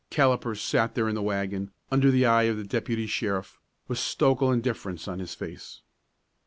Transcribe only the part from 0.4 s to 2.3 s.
sat there in the wagon, under the